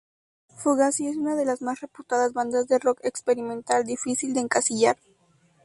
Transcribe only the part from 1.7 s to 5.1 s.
reputadas bandas de rock experimental, difícil de encasillar.